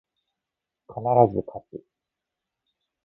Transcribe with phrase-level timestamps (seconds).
[0.87, 0.95] 必
[1.31, 1.85] ず、かつ